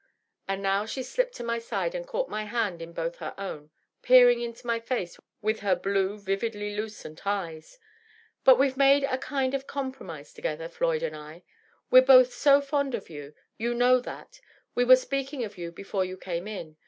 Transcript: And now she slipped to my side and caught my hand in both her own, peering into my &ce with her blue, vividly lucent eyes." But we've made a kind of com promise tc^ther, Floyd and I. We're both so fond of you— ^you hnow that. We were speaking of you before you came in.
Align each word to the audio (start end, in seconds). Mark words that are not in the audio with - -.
And 0.47 0.63
now 0.63 0.87
she 0.87 1.03
slipped 1.03 1.35
to 1.35 1.43
my 1.43 1.59
side 1.59 1.93
and 1.93 2.07
caught 2.07 2.27
my 2.27 2.45
hand 2.45 2.81
in 2.81 2.91
both 2.91 3.17
her 3.17 3.35
own, 3.37 3.69
peering 4.01 4.41
into 4.41 4.65
my 4.65 4.79
&ce 4.79 5.19
with 5.43 5.59
her 5.59 5.75
blue, 5.75 6.17
vividly 6.17 6.75
lucent 6.75 7.27
eyes." 7.27 7.77
But 8.43 8.57
we've 8.57 8.75
made 8.77 9.03
a 9.03 9.19
kind 9.19 9.53
of 9.53 9.67
com 9.67 9.91
promise 9.91 10.33
tc^ther, 10.33 10.71
Floyd 10.71 11.03
and 11.03 11.15
I. 11.15 11.43
We're 11.91 12.01
both 12.01 12.33
so 12.33 12.61
fond 12.61 12.95
of 12.95 13.11
you— 13.11 13.35
^you 13.59 13.75
hnow 13.75 14.03
that. 14.03 14.39
We 14.73 14.85
were 14.85 14.95
speaking 14.95 15.43
of 15.43 15.55
you 15.59 15.71
before 15.71 16.03
you 16.03 16.17
came 16.17 16.47
in. 16.47 16.77